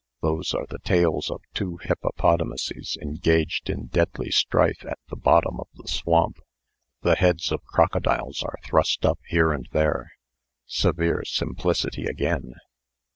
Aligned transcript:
Those 0.23 0.55
are 0.55 0.65
the 0.67 0.79
tails 0.79 1.29
of 1.29 1.43
two 1.53 1.77
hippopotamuses 1.77 2.97
engaged 3.03 3.69
in 3.69 3.85
deadly 3.85 4.31
strife 4.31 4.83
at 4.83 4.97
the 5.09 5.15
bottom 5.15 5.59
of 5.59 5.67
the 5.75 5.87
swamp. 5.87 6.39
The 7.03 7.13
heads 7.13 7.51
of 7.51 7.63
crocodiles 7.65 8.41
are 8.41 8.57
thrust 8.65 9.05
up 9.05 9.19
here 9.27 9.53
and 9.53 9.69
there. 9.73 10.13
Severe 10.65 11.21
simplicity 11.23 12.05
again." 12.05 12.55